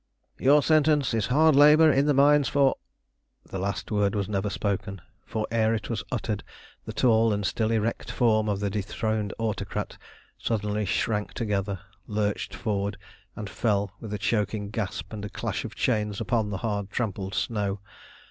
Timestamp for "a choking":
14.11-14.71